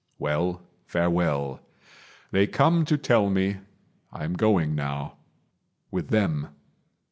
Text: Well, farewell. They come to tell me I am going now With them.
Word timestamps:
Well, 0.17 0.63
farewell. 0.87 1.59
They 2.31 2.47
come 2.47 2.85
to 2.85 2.97
tell 2.97 3.29
me 3.29 3.57
I 4.11 4.23
am 4.23 4.33
going 4.33 4.73
now 4.73 5.17
With 5.91 6.07
them. 6.07 6.49